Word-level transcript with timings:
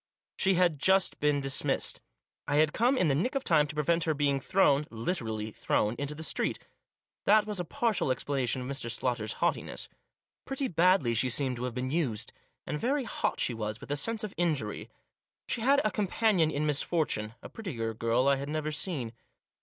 She 0.35 0.55
had 0.55 0.79
just 0.79 1.19
been 1.19 1.41
dismissed. 1.41 2.01
I 2.47 2.55
had 2.55 2.73
come 2.73 2.97
in 2.97 3.07
the 3.07 3.13
nick 3.13 3.35
of 3.35 3.43
time 3.43 3.67
to 3.67 3.75
prevent 3.75 4.05
her 4.05 4.15
being 4.15 4.39
thrown— 4.39 4.87
literally 5.05 5.51
thrown— 5.51 5.93
into 5.99 6.15
the 6.15 6.23
street 6.23 6.57
That 7.25 7.45
was 7.45 7.59
a 7.59 7.65
partial 7.65 8.07
explana 8.07 8.49
tion 8.49 8.61
of 8.63 8.67
Mr. 8.67 8.89
Slaughter's 8.89 9.33
haughtiness. 9.45 9.89
Pretty 10.43 10.67
badly 10.67 11.13
she 11.13 11.29
seemed 11.29 11.57
to 11.57 11.65
have 11.65 11.75
been 11.75 11.91
used. 11.91 12.33
And 12.65 12.79
very 12.79 13.03
hot 13.03 13.39
she 13.39 13.53
was 13.53 13.79
with 13.79 13.91
a 13.91 13.95
sense 13.95 14.23
of 14.23 14.33
injury. 14.37 14.89
She 15.47 15.61
had 15.61 15.79
a 15.85 15.91
companion 15.91 16.49
in 16.49 16.65
misfortune; 16.65 17.35
a 17.43 17.49
prettier 17.49 17.93
girl 17.93 18.27
I 18.27 18.37
had 18.37 18.49
never 18.49 18.71
seen. 18.71 19.13